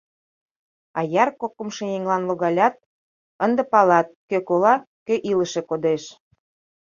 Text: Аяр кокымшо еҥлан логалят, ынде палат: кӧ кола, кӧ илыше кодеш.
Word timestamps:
Аяр 0.99 1.29
кокымшо 1.39 1.83
еҥлан 1.95 2.23
логалят, 2.29 2.75
ынде 3.45 3.63
палат: 3.71 4.07
кӧ 4.29 4.37
кола, 4.47 4.73
кӧ 5.07 5.15
илыше 5.29 5.61
кодеш. 5.69 6.03